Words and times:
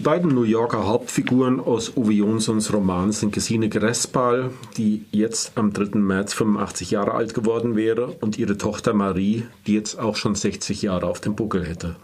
Die 0.00 0.04
beiden 0.04 0.34
New 0.34 0.44
Yorker 0.44 0.86
Hauptfiguren 0.86 1.60
aus 1.60 1.94
Uwe 1.94 2.14
Jonsons 2.14 2.72
Roman 2.72 3.12
sind 3.12 3.34
Gesine 3.34 3.68
Grespal, 3.68 4.48
die 4.78 5.04
jetzt 5.10 5.52
am 5.56 5.74
3. 5.74 5.98
März 5.98 6.32
85 6.32 6.92
Jahre 6.92 7.12
alt 7.12 7.34
geworden 7.34 7.76
wäre, 7.76 8.06
und 8.22 8.38
ihre 8.38 8.56
Tochter 8.56 8.94
Marie, 8.94 9.42
die 9.66 9.74
jetzt 9.74 9.98
auch 9.98 10.16
schon 10.16 10.34
60 10.34 10.80
Jahre 10.80 11.06
auf 11.06 11.20
dem 11.20 11.36
Buckel 11.36 11.66
hätte. 11.66 11.96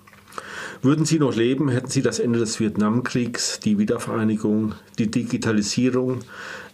Würden 0.82 1.06
sie 1.06 1.18
noch 1.18 1.34
leben, 1.34 1.70
hätten 1.70 1.88
sie 1.88 2.02
das 2.02 2.18
Ende 2.18 2.38
des 2.38 2.60
Vietnamkriegs, 2.60 3.60
die 3.60 3.78
Wiedervereinigung, 3.78 4.74
die 4.98 5.10
Digitalisierung, 5.10 6.18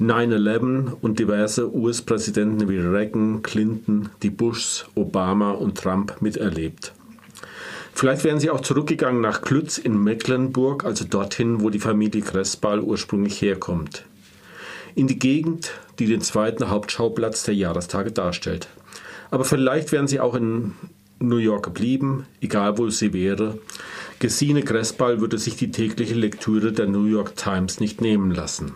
9-11 0.00 0.90
und 1.02 1.20
diverse 1.20 1.72
US-Präsidenten 1.72 2.68
wie 2.68 2.78
Reagan, 2.78 3.42
Clinton, 3.42 4.08
die 4.24 4.30
Bushs, 4.30 4.86
Obama 4.96 5.52
und 5.52 5.78
Trump 5.78 6.20
miterlebt. 6.20 6.92
Vielleicht 7.94 8.24
wären 8.24 8.40
sie 8.40 8.50
auch 8.50 8.60
zurückgegangen 8.60 9.20
nach 9.20 9.42
Klütz 9.42 9.78
in 9.78 10.02
Mecklenburg, 10.02 10.84
also 10.84 11.04
dorthin, 11.04 11.60
wo 11.60 11.70
die 11.70 11.78
Familie 11.78 12.22
Kressball 12.22 12.80
ursprünglich 12.80 13.40
herkommt. 13.40 14.04
In 14.94 15.06
die 15.06 15.18
Gegend, 15.18 15.72
die 15.98 16.06
den 16.06 16.20
zweiten 16.20 16.68
Hauptschauplatz 16.68 17.44
der 17.44 17.54
Jahrestage 17.54 18.12
darstellt. 18.12 18.68
Aber 19.30 19.44
vielleicht 19.44 19.92
wären 19.92 20.08
sie 20.08 20.20
auch 20.20 20.34
in 20.34 20.74
New 21.18 21.36
York 21.36 21.64
geblieben, 21.64 22.26
egal 22.40 22.78
wo 22.78 22.88
sie 22.90 23.12
wäre. 23.12 23.58
Gesine 24.18 24.62
Kressball 24.62 25.20
würde 25.20 25.38
sich 25.38 25.56
die 25.56 25.70
tägliche 25.70 26.14
Lektüre 26.14 26.72
der 26.72 26.86
New 26.86 27.06
York 27.06 27.36
Times 27.36 27.80
nicht 27.80 28.00
nehmen 28.00 28.30
lassen. 28.30 28.72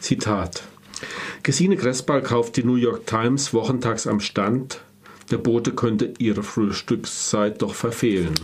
Zitat 0.00 0.62
Gesine 1.42 1.76
Kressball 1.76 2.22
kauft 2.22 2.56
die 2.56 2.64
New 2.64 2.74
York 2.74 3.06
Times 3.06 3.54
wochentags 3.54 4.06
am 4.06 4.20
Stand, 4.20 4.80
der 5.30 5.38
Bote 5.38 5.72
könnte 5.72 6.14
ihre 6.18 6.42
Frühstückszeit 6.42 7.62
doch 7.62 7.74
verfehlen. 7.74 8.34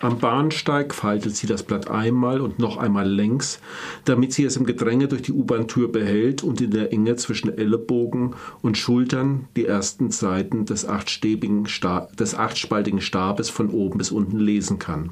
Am 0.00 0.18
Bahnsteig 0.18 0.94
faltet 0.94 1.36
sie 1.36 1.46
das 1.46 1.62
Blatt 1.62 1.90
einmal 1.90 2.42
und 2.42 2.58
noch 2.58 2.76
einmal 2.76 3.08
längs, 3.08 3.60
damit 4.04 4.34
sie 4.34 4.44
es 4.44 4.56
im 4.56 4.66
Gedränge 4.66 5.08
durch 5.08 5.22
die 5.22 5.32
U-Bahn-Tür 5.32 5.90
behält 5.90 6.42
und 6.42 6.60
in 6.60 6.70
der 6.70 6.92
Enge 6.92 7.16
zwischen 7.16 7.56
Ellenbogen 7.56 8.34
und 8.60 8.76
Schultern 8.76 9.48
die 9.56 9.64
ersten 9.64 10.10
Seiten 10.10 10.66
des, 10.66 10.86
des 10.86 12.34
achtspaltigen 12.34 13.00
Stabes 13.00 13.48
von 13.48 13.70
oben 13.70 13.96
bis 13.96 14.10
unten 14.10 14.38
lesen 14.38 14.78
kann. 14.78 15.10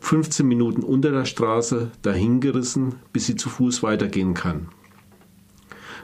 15 0.00 0.46
Minuten 0.46 0.82
unter 0.82 1.12
der 1.12 1.24
Straße 1.24 1.92
dahingerissen, 2.02 2.96
bis 3.12 3.26
sie 3.26 3.36
zu 3.36 3.48
Fuß 3.48 3.84
weitergehen 3.84 4.34
kann. 4.34 4.70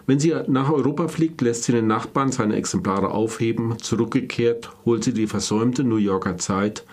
Wenn 0.06 0.20
sie 0.20 0.34
nach 0.46 0.70
Europa 0.70 1.08
fliegt, 1.08 1.40
lässt 1.40 1.64
sie 1.64 1.72
den 1.72 1.88
Nachbarn 1.88 2.30
seine 2.30 2.54
Exemplare 2.54 3.10
aufheben. 3.10 3.78
Zurückgekehrt 3.78 4.70
holt 4.84 5.02
sie 5.02 5.12
die 5.12 5.26
versäumte 5.26 5.82
New 5.82 5.96
Yorker 5.96 6.38
Zeit 6.38 6.84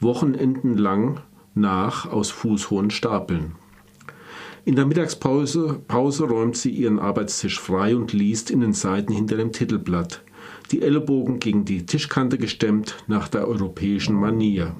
Wochenenden 0.00 0.76
lang 0.76 1.20
nach 1.54 2.10
aus 2.10 2.30
fußhohen 2.30 2.90
Stapeln. 2.90 3.52
In 4.64 4.74
der 4.74 4.84
Mittagspause 4.84 5.80
Pause 5.86 6.24
räumt 6.24 6.56
sie 6.56 6.70
ihren 6.70 6.98
Arbeitstisch 6.98 7.60
frei 7.60 7.94
und 7.94 8.12
liest 8.12 8.50
in 8.50 8.60
den 8.60 8.72
Seiten 8.72 9.12
hinter 9.12 9.36
dem 9.36 9.52
Titelblatt, 9.52 10.22
die 10.72 10.82
Ellenbogen 10.82 11.38
gegen 11.38 11.64
die 11.64 11.86
Tischkante 11.86 12.36
gestemmt 12.36 12.96
nach 13.06 13.28
der 13.28 13.46
europäischen 13.46 14.16
Manier. 14.16 14.74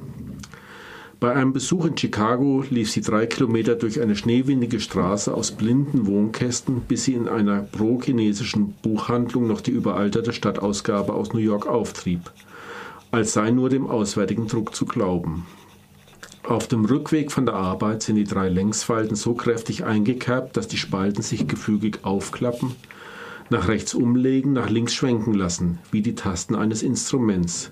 Bei 1.19 1.33
einem 1.33 1.55
Besuch 1.55 1.87
in 1.87 1.97
Chicago 1.97 2.63
lief 2.69 2.91
sie 2.91 3.01
drei 3.01 3.25
Kilometer 3.25 3.75
durch 3.75 4.03
eine 4.03 4.17
schneewindige 4.17 4.81
Straße 4.81 5.33
aus 5.33 5.51
blinden 5.51 6.07
Wohnkästen, 6.07 6.83
bis 6.83 7.05
sie 7.05 7.15
in 7.15 7.27
einer 7.27 7.63
pro-chinesischen 7.63 8.75
Buchhandlung 8.83 9.47
noch 9.47 9.63
die 9.63 9.71
überalterte 9.71 10.35
Stadtausgabe 10.35 11.15
aus 11.15 11.33
New 11.33 11.39
York 11.39 11.67
auftrieb, 11.67 12.31
als 13.13 13.33
sei 13.33 13.51
nur 13.51 13.71
dem 13.71 13.87
auswärtigen 13.87 14.47
Druck 14.47 14.75
zu 14.75 14.85
glauben. 14.85 15.47
Auf 16.43 16.69
dem 16.69 16.85
Rückweg 16.85 17.33
von 17.33 17.47
der 17.47 17.55
Arbeit 17.55 18.03
sind 18.03 18.17
die 18.17 18.25
drei 18.25 18.51
Längsfalten 18.51 19.17
so 19.17 19.33
kräftig 19.33 19.85
eingekerbt, 19.85 20.57
dass 20.59 20.69
die 20.69 20.77
Spalten 20.77 21.23
sich 21.23 21.49
gefügig 21.49 22.01
aufklappen, 22.03 22.77
nach 23.49 23.69
rechts 23.69 23.95
umlegen, 23.95 24.53
nach 24.53 24.69
links 24.69 24.93
schwenken 24.93 25.33
lassen, 25.33 25.79
wie 25.91 26.03
die 26.03 26.15
Tasten 26.15 26.55
eines 26.55 26.83
Instruments. 26.83 27.71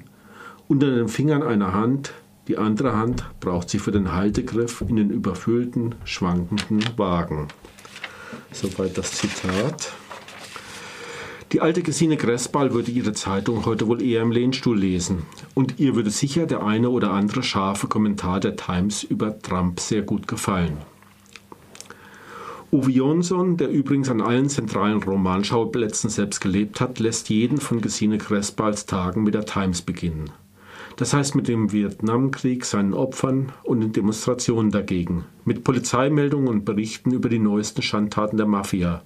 Unter 0.66 0.91
den 0.91 1.09
Fingern 1.09 1.43
einer 1.43 1.75
Hand 1.75 2.15
die 2.49 2.59
andere 2.59 2.97
Hand 2.97 3.25
braucht 3.41 3.71
sie 3.71 3.78
für 3.78 3.93
den 3.93 4.12
Haltegriff 4.12 4.82
in 4.87 4.97
den 4.97 5.10
überfüllten, 5.10 5.94
schwankenden 6.05 6.84
Wagen. 6.97 7.49
Soweit 8.53 8.99
das 8.99 9.12
Zitat. 9.12 9.93
Die 11.53 11.60
alte 11.60 11.83
Gesine 11.83 12.16
Gressball 12.16 12.75
würde 12.75 12.91
ihre 12.91 13.12
Zeitung 13.12 13.65
heute 13.65 13.87
wohl 13.87 14.03
eher 14.03 14.22
im 14.22 14.33
Lehnstuhl 14.33 14.78
lesen. 14.78 15.22
Und 15.54 15.78
ihr 15.78 15.94
würde 15.94 16.10
sicher 16.10 16.47
der 16.47 16.65
eine 16.65 16.91
oder 16.91 17.12
andere 17.12 17.43
scharfe 17.43 17.87
Kommentar 17.87 18.41
der 18.41 18.56
Times 18.56 19.04
über 19.04 19.38
Trump 19.41 19.81
sehr 19.81 20.03
gut 20.03 20.27
gefallen. 20.27 20.78
Uwe 22.72 22.91
Jonsson, 22.91 23.56
der 23.56 23.71
übrigens 23.71 24.10
an 24.10 24.21
allen 24.21 24.49
zentralen 24.49 25.00
Romanschauplätzen 25.00 26.10
selbst 26.10 26.41
gelebt 26.41 26.81
hat, 26.81 26.99
lässt 26.99 27.31
jeden 27.31 27.59
von 27.59 27.81
Gesine 27.81 28.19
Gressballs 28.19 28.84
Tagen 28.84 29.22
mit 29.22 29.34
der 29.34 29.47
Times 29.47 29.81
beginnen. 29.81 30.31
Das 30.97 31.12
heißt 31.12 31.34
mit 31.34 31.49
dem 31.49 31.72
Vietnamkrieg, 31.72 32.65
seinen 32.65 32.94
Opfern 32.94 33.50
und 33.65 33.81
den 33.81 33.93
Demonstrationen 33.93 34.71
dagegen, 34.71 35.25
mit 35.44 35.65
Polizeimeldungen 35.65 36.49
und 36.49 36.65
Berichten 36.65 37.10
über 37.10 37.28
die 37.28 37.41
neuesten 37.41 37.82
Schandtaten 37.82 38.37
der 38.37 38.47
Mafia, 38.47 39.03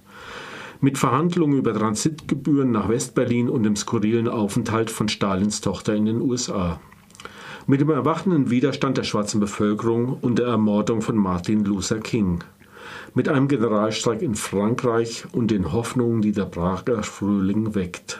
mit 0.81 0.99
Verhandlungen 0.99 1.57
über 1.57 1.73
Transitgebühren 1.73 2.71
nach 2.71 2.89
Westberlin 2.89 3.49
und 3.49 3.63
dem 3.63 3.75
skurrilen 3.75 4.27
Aufenthalt 4.27 4.91
von 4.91 5.09
Stalins 5.09 5.61
Tochter 5.61 5.95
in 5.95 6.05
den 6.05 6.21
USA, 6.21 6.79
mit 7.65 7.81
dem 7.81 7.89
erwachenden 7.89 8.51
Widerstand 8.51 8.97
der 8.97 9.03
schwarzen 9.03 9.39
Bevölkerung 9.39 10.17
und 10.21 10.37
der 10.37 10.47
Ermordung 10.47 11.01
von 11.01 11.17
Martin 11.17 11.65
Luther 11.65 11.99
King, 11.99 12.43
mit 13.15 13.27
einem 13.27 13.47
Generalstreik 13.47 14.21
in 14.21 14.35
Frankreich 14.35 15.25
und 15.31 15.49
den 15.49 15.73
Hoffnungen, 15.73 16.21
die 16.21 16.33
der 16.33 16.45
Prager 16.45 17.01
Frühling 17.01 17.73
weckt. 17.73 18.19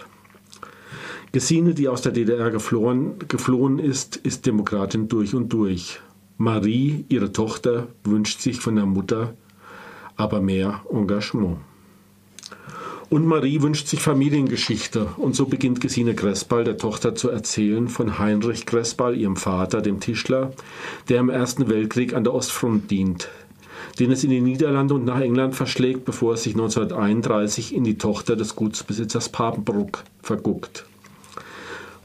Gesine, 1.32 1.76
die 1.76 1.88
aus 1.88 2.02
der 2.02 2.12
DDR 2.12 2.50
geflohen, 2.50 3.20
geflohen 3.28 3.78
ist, 3.78 4.16
ist 4.16 4.48
Demokratin 4.48 5.08
durch 5.10 5.36
und 5.36 5.54
durch. 5.54 6.00
Marie, 6.38 7.06
ihre 7.08 7.32
Tochter, 7.32 7.88
wünscht 8.04 8.42
sich 8.42 8.60
von 8.60 8.76
der 8.76 8.88
Mutter 8.88 9.36
aber 10.16 10.42
mehr 10.42 10.82
Engagement. 10.92 11.58
Und 13.12 13.28
Marie 13.28 13.62
wünscht 13.62 13.88
sich 13.88 14.02
Familiengeschichte. 14.02 15.06
Und 15.18 15.36
so 15.36 15.46
beginnt 15.46 15.82
Gesine 15.82 16.16
Gressball, 16.16 16.64
der 16.64 16.78
Tochter, 16.78 17.14
zu 17.14 17.30
erzählen 17.30 17.88
von 17.88 18.18
Heinrich 18.18 18.66
Gressball, 18.66 19.16
ihrem 19.16 19.36
Vater, 19.36 19.82
dem 19.82 20.00
Tischler, 20.00 20.52
der 21.10 21.20
im 21.20 21.30
Ersten 21.30 21.70
Weltkrieg 21.70 22.16
an 22.16 22.24
der 22.24 22.34
Ostfront 22.34 22.90
dient, 22.90 23.30
den 24.00 24.12
es 24.12 24.24
in 24.24 24.32
die 24.32 24.42
Niederlande 24.42 24.96
und 24.96 25.06
nach 25.06 25.20
England 25.20 25.56
verschlägt, 25.56 26.06
bevor 26.06 26.34
es 26.34 26.44
sich 26.44 26.54
1931 26.54 27.76
in 27.76 27.84
die 27.84 28.00
Tochter 28.00 28.36
des 28.36 28.56
Gutsbesitzers 28.56 29.30
Papenbruck 29.30 30.04
verguckt 30.24 30.86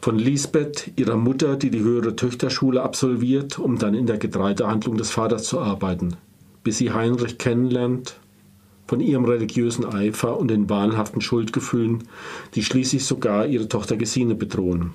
von 0.05 0.19
Lisbeth, 0.19 0.93
ihrer 0.97 1.17
Mutter, 1.17 1.57
die 1.57 1.71
die 1.71 1.81
höhere 1.81 2.15
Töchterschule 2.15 2.83
absolviert, 2.83 3.59
um 3.59 3.79
dann 3.79 3.95
in 3.95 4.05
der 4.05 4.19
Getreidehandlung 4.19 4.99
des 4.99 5.11
Vaters 5.11 5.45
zu 5.45 5.61
arbeiten, 5.61 6.19
bis 6.63 6.77
sie 6.77 6.93
Heinrich 6.93 7.39
kennenlernt, 7.39 8.21
von 8.87 9.01
ihrem 9.01 9.25
religiösen 9.25 9.87
Eifer 9.87 10.39
und 10.39 10.49
den 10.49 10.69
wahnhaften 10.69 11.23
Schuldgefühlen, 11.23 12.05
die 12.55 12.63
schließlich 12.63 13.07
sogar 13.07 13.47
ihre 13.47 13.67
Tochter 13.67 13.97
Gesine 13.97 14.35
bedrohen. 14.35 14.91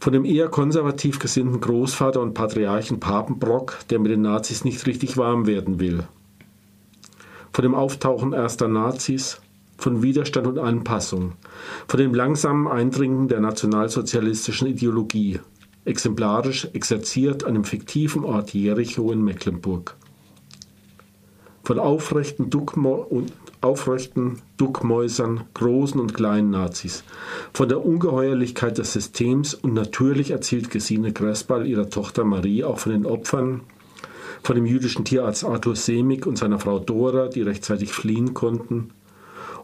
Von 0.00 0.14
dem 0.14 0.24
eher 0.24 0.48
konservativ 0.48 1.18
gesinnten 1.18 1.60
Großvater 1.60 2.22
und 2.22 2.32
Patriarchen 2.32 2.98
Papenbrock, 2.98 3.80
der 3.90 3.98
mit 3.98 4.10
den 4.10 4.22
Nazis 4.22 4.64
nicht 4.64 4.86
richtig 4.86 5.18
warm 5.18 5.46
werden 5.46 5.80
will. 5.80 6.04
Von 7.52 7.62
dem 7.62 7.74
Auftauchen 7.74 8.32
erster 8.32 8.68
Nazis, 8.68 9.42
von 9.82 10.02
Widerstand 10.02 10.46
und 10.46 10.58
Anpassung, 10.58 11.32
von 11.88 11.98
dem 11.98 12.14
langsamen 12.14 12.68
Eindringen 12.68 13.28
der 13.28 13.40
nationalsozialistischen 13.40 14.68
Ideologie, 14.68 15.40
exemplarisch 15.84 16.68
exerziert 16.72 17.44
an 17.44 17.54
dem 17.54 17.64
fiktiven 17.64 18.24
Ort 18.24 18.54
Jericho 18.54 19.10
in 19.12 19.22
Mecklenburg. 19.22 19.96
Von 21.64 21.78
aufrechten, 21.78 22.50
Duckmo 22.50 23.06
aufrechten 23.60 24.42
Duckmäusern, 24.56 25.44
großen 25.54 26.00
und 26.00 26.14
kleinen 26.14 26.50
Nazis, 26.50 27.04
von 27.52 27.68
der 27.68 27.84
Ungeheuerlichkeit 27.84 28.78
des 28.78 28.92
Systems 28.92 29.54
und 29.54 29.72
natürlich 29.72 30.32
erzählt 30.32 30.70
Gesine 30.70 31.12
Gressball 31.12 31.66
ihrer 31.66 31.88
Tochter 31.88 32.24
Marie 32.24 32.64
auch 32.64 32.80
von 32.80 32.92
den 32.92 33.06
Opfern, 33.06 33.60
von 34.42 34.56
dem 34.56 34.66
jüdischen 34.66 35.04
Tierarzt 35.04 35.44
Arthur 35.44 35.76
Semig 35.76 36.26
und 36.26 36.36
seiner 36.36 36.58
Frau 36.58 36.80
Dora, 36.80 37.28
die 37.28 37.42
rechtzeitig 37.42 37.92
fliehen 37.92 38.34
konnten, 38.34 38.90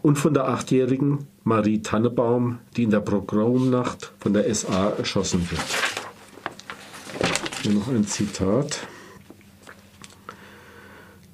und 0.03 0.17
von 0.17 0.35
der 0.35 0.49
achtjährigen 0.49 1.27
Marie 1.45 1.83
Tannebaum, 1.83 2.59
die 2.77 2.85
in 2.85 2.91
der 2.91 3.00
Pogromnacht 3.00 4.12
von 4.19 4.33
der 4.33 4.53
SA 4.55 4.91
erschossen 4.91 5.49
wird. 5.50 5.61
Hier 7.62 7.73
noch 7.73 7.89
ein 7.89 8.06
Zitat. 8.06 8.87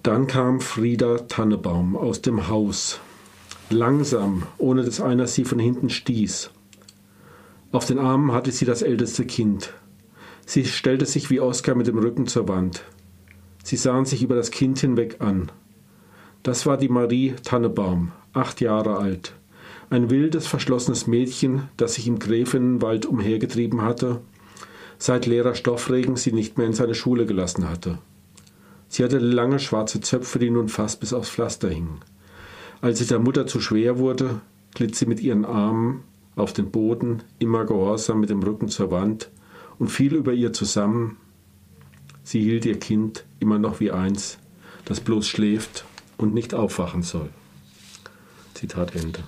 Dann 0.02 0.26
kam 0.26 0.60
Frieda 0.60 1.18
Tannebaum 1.18 1.96
aus 1.96 2.20
dem 2.20 2.48
Haus, 2.48 3.00
langsam, 3.70 4.44
ohne 4.58 4.84
dass 4.84 5.00
einer 5.00 5.26
sie 5.26 5.44
von 5.44 5.58
hinten 5.58 5.90
stieß. 5.90 6.50
Auf 7.72 7.86
den 7.86 7.98
Armen 7.98 8.32
hatte 8.32 8.52
sie 8.52 8.66
das 8.66 8.82
älteste 8.82 9.24
Kind. 9.24 9.72
Sie 10.46 10.64
stellte 10.64 11.06
sich 11.06 11.30
wie 11.30 11.40
Oskar 11.40 11.74
mit 11.74 11.86
dem 11.86 11.98
Rücken 11.98 12.26
zur 12.26 12.46
Wand. 12.48 12.84
Sie 13.64 13.76
sahen 13.76 14.04
sich 14.04 14.22
über 14.22 14.36
das 14.36 14.50
Kind 14.50 14.78
hinweg 14.78 15.16
an. 15.20 15.50
Das 16.44 16.66
war 16.66 16.76
die 16.76 16.90
Marie 16.90 17.34
Tannebaum, 17.42 18.12
acht 18.34 18.60
Jahre 18.60 18.98
alt. 18.98 19.32
Ein 19.88 20.10
wildes, 20.10 20.46
verschlossenes 20.46 21.06
Mädchen, 21.06 21.70
das 21.78 21.94
sich 21.94 22.06
im 22.06 22.18
Gräfinnenwald 22.18 23.06
umhergetrieben 23.06 23.80
hatte, 23.80 24.20
seit 24.98 25.24
Lehrer 25.24 25.54
Stoffregen 25.54 26.16
sie 26.16 26.32
nicht 26.32 26.58
mehr 26.58 26.66
in 26.66 26.74
seine 26.74 26.94
Schule 26.94 27.24
gelassen 27.24 27.66
hatte. 27.66 27.98
Sie 28.88 29.02
hatte 29.02 29.20
lange 29.20 29.58
schwarze 29.58 30.02
Zöpfe, 30.02 30.38
die 30.38 30.50
nun 30.50 30.68
fast 30.68 31.00
bis 31.00 31.14
aufs 31.14 31.30
Pflaster 31.30 31.70
hingen. 31.70 32.00
Als 32.82 32.98
sie 32.98 33.06
der 33.06 33.20
Mutter 33.20 33.46
zu 33.46 33.58
schwer 33.58 33.98
wurde, 33.98 34.42
glitt 34.74 34.96
sie 34.96 35.06
mit 35.06 35.20
ihren 35.20 35.46
Armen 35.46 36.02
auf 36.36 36.52
den 36.52 36.70
Boden, 36.70 37.22
immer 37.38 37.64
gehorsam 37.64 38.20
mit 38.20 38.28
dem 38.28 38.42
Rücken 38.42 38.68
zur 38.68 38.90
Wand, 38.90 39.30
und 39.78 39.88
fiel 39.88 40.14
über 40.14 40.34
ihr 40.34 40.52
zusammen. 40.52 41.16
Sie 42.22 42.42
hielt 42.42 42.66
ihr 42.66 42.78
Kind 42.78 43.24
immer 43.40 43.58
noch 43.58 43.80
wie 43.80 43.92
eins, 43.92 44.38
das 44.84 45.00
bloß 45.00 45.26
schläft 45.26 45.86
und 46.16 46.34
nicht 46.34 46.54
aufwachen 46.54 47.02
soll. 47.02 47.28
Zitat 48.54 48.94
Ende. 48.94 49.20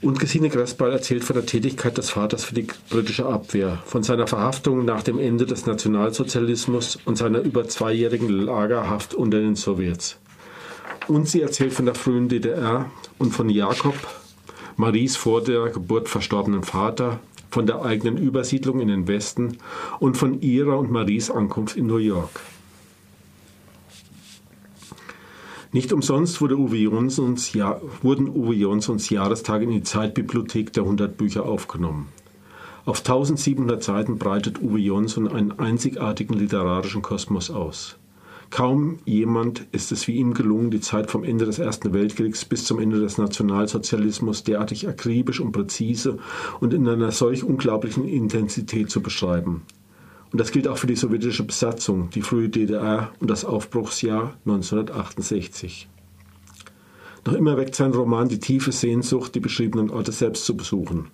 Und 0.00 0.20
Gesine 0.20 0.48
Gressball 0.48 0.92
erzählt 0.92 1.24
von 1.24 1.34
der 1.34 1.46
Tätigkeit 1.46 1.98
des 1.98 2.10
Vaters 2.10 2.44
für 2.44 2.54
die 2.54 2.68
britische 2.88 3.26
Abwehr, 3.26 3.82
von 3.84 4.04
seiner 4.04 4.28
Verhaftung 4.28 4.84
nach 4.84 5.02
dem 5.02 5.18
Ende 5.18 5.44
des 5.44 5.66
Nationalsozialismus 5.66 7.00
und 7.04 7.18
seiner 7.18 7.40
über 7.40 7.66
zweijährigen 7.66 8.28
Lagerhaft 8.28 9.14
unter 9.14 9.40
den 9.40 9.56
Sowjets. 9.56 10.18
Und 11.08 11.28
sie 11.28 11.42
erzählt 11.42 11.72
von 11.72 11.86
der 11.86 11.96
frühen 11.96 12.28
DDR 12.28 12.88
und 13.18 13.32
von 13.32 13.50
Jakob, 13.50 13.96
Maries 14.76 15.16
vor 15.16 15.42
der 15.42 15.70
Geburt 15.70 16.08
verstorbenen 16.08 16.62
Vater, 16.62 17.18
von 17.50 17.66
der 17.66 17.82
eigenen 17.82 18.18
Übersiedlung 18.18 18.78
in 18.78 18.88
den 18.88 19.08
Westen 19.08 19.58
und 19.98 20.16
von 20.16 20.40
ihrer 20.40 20.78
und 20.78 20.92
Maries 20.92 21.28
Ankunft 21.28 21.76
in 21.76 21.88
New 21.88 21.96
York. 21.96 22.40
Nicht 25.70 25.92
umsonst 25.92 26.40
wurde 26.40 26.56
Uwe 26.56 26.76
Jonsons, 26.76 27.52
ja, 27.52 27.78
wurden 28.00 28.28
Uwe 28.28 28.54
Jonsons 28.54 29.10
Jahrestage 29.10 29.64
in 29.64 29.70
die 29.70 29.82
Zeitbibliothek 29.82 30.72
der 30.72 30.84
100 30.84 31.18
Bücher 31.18 31.44
aufgenommen. 31.44 32.08
Auf 32.86 33.00
1700 33.00 33.82
Seiten 33.82 34.16
breitet 34.16 34.62
Uwe 34.62 34.78
Jonsson 34.78 35.28
einen 35.28 35.58
einzigartigen 35.58 36.38
literarischen 36.38 37.02
Kosmos 37.02 37.50
aus. 37.50 37.96
Kaum 38.48 38.98
jemand 39.04 39.66
ist 39.72 39.92
es 39.92 40.08
wie 40.08 40.16
ihm 40.16 40.32
gelungen, 40.32 40.70
die 40.70 40.80
Zeit 40.80 41.10
vom 41.10 41.22
Ende 41.22 41.44
des 41.44 41.58
Ersten 41.58 41.92
Weltkriegs 41.92 42.46
bis 42.46 42.64
zum 42.64 42.78
Ende 42.78 42.98
des 42.98 43.18
Nationalsozialismus 43.18 44.44
derartig 44.44 44.88
akribisch 44.88 45.38
und 45.38 45.52
präzise 45.52 46.16
und 46.60 46.72
in 46.72 46.88
einer 46.88 47.12
solch 47.12 47.44
unglaublichen 47.44 48.08
Intensität 48.08 48.90
zu 48.90 49.02
beschreiben. 49.02 49.64
Und 50.30 50.40
das 50.40 50.52
gilt 50.52 50.68
auch 50.68 50.76
für 50.76 50.86
die 50.86 50.96
sowjetische 50.96 51.44
Besatzung, 51.44 52.10
die 52.10 52.22
frühe 52.22 52.48
DDR 52.48 53.12
und 53.18 53.30
das 53.30 53.44
Aufbruchsjahr 53.44 54.34
1968. 54.44 55.88
Noch 57.24 57.32
immer 57.32 57.56
weckt 57.56 57.74
sein 57.74 57.92
Roman 57.92 58.28
die 58.28 58.38
tiefe 58.38 58.72
Sehnsucht, 58.72 59.34
die 59.34 59.40
beschriebenen 59.40 59.90
Orte 59.90 60.12
selbst 60.12 60.44
zu 60.44 60.56
besuchen. 60.56 61.08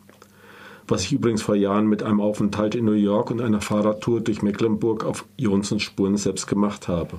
Was 0.87 1.02
ich 1.05 1.12
übrigens 1.12 1.43
vor 1.43 1.55
Jahren 1.55 1.87
mit 1.87 2.02
einem 2.02 2.20
Aufenthalt 2.20 2.75
in 2.75 2.84
New 2.84 2.93
York 2.93 3.31
und 3.31 3.40
einer 3.40 3.61
Fahrradtour 3.61 4.20
durch 4.20 4.43
Mecklenburg 4.43 5.05
auf 5.05 5.25
Jonsons 5.37 5.82
Spuren 5.82 6.16
selbst 6.16 6.46
gemacht 6.46 6.88
habe. 6.88 7.19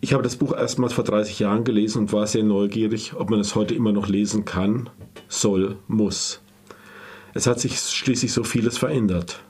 Ich 0.00 0.12
habe 0.12 0.22
das 0.22 0.36
Buch 0.36 0.56
erstmals 0.56 0.92
vor 0.92 1.04
30 1.04 1.40
Jahren 1.40 1.64
gelesen 1.64 2.02
und 2.02 2.12
war 2.12 2.26
sehr 2.26 2.44
neugierig, 2.44 3.14
ob 3.16 3.30
man 3.30 3.40
es 3.40 3.54
heute 3.56 3.74
immer 3.74 3.92
noch 3.92 4.08
lesen 4.08 4.44
kann, 4.44 4.88
soll, 5.28 5.76
muss. 5.88 6.40
Es 7.34 7.46
hat 7.46 7.60
sich 7.60 7.78
schließlich 7.78 8.32
so 8.32 8.44
vieles 8.44 8.78
verändert. 8.78 9.42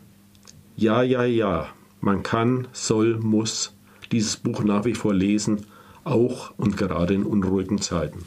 Ja, 0.81 1.03
ja, 1.03 1.25
ja, 1.25 1.67
man 2.01 2.23
kann, 2.23 2.69
soll, 2.71 3.19
muss 3.19 3.75
dieses 4.13 4.37
Buch 4.37 4.63
nach 4.63 4.85
wie 4.85 4.95
vor 4.95 5.13
lesen, 5.13 5.67
auch 6.05 6.53
und 6.57 6.77
gerade 6.77 7.15
in 7.15 7.25
unruhigen 7.25 7.81
Zeiten. 7.81 8.21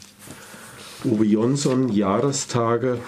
Uwe 1.02 1.24
Jonsson, 1.24 1.88
Jahrestage. 1.88 2.98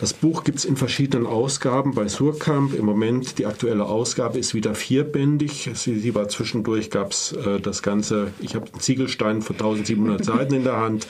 Das 0.00 0.14
Buch 0.14 0.44
gibt 0.44 0.58
es 0.58 0.64
in 0.64 0.76
verschiedenen 0.76 1.26
Ausgaben 1.26 1.94
bei 1.94 2.08
Surkamp. 2.08 2.74
Im 2.74 2.86
Moment, 2.86 3.38
die 3.38 3.44
aktuelle 3.44 3.84
Ausgabe 3.84 4.38
ist 4.38 4.54
wieder 4.54 4.74
vierbändig. 4.74 5.70
Sie, 5.74 5.98
sie 5.98 6.14
war 6.14 6.28
zwischendurch, 6.28 6.90
gab 6.90 7.12
es 7.12 7.32
äh, 7.32 7.60
das 7.60 7.82
Ganze, 7.82 8.32
ich 8.40 8.54
habe 8.54 8.66
einen 8.72 8.80
Ziegelstein 8.80 9.42
von 9.42 9.56
1700 9.56 10.24
Seiten 10.24 10.54
in 10.54 10.64
der 10.64 10.76
Hand. 10.76 11.06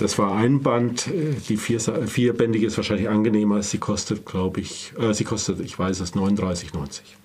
Das 0.00 0.18
war 0.18 0.34
ein 0.34 0.62
Band. 0.62 1.08
Äh, 1.08 1.34
die 1.48 1.58
vier, 1.58 1.78
vierbändige 1.80 2.66
ist 2.66 2.78
wahrscheinlich 2.78 3.08
angenehmer. 3.08 3.62
Sie 3.62 3.78
kostet, 3.78 4.24
glaube 4.24 4.60
ich, 4.60 4.94
äh, 4.98 5.12
sie 5.12 5.24
kostet, 5.24 5.60
ich 5.60 5.78
weiß 5.78 6.00
es, 6.00 6.14
39,90. 6.14 7.16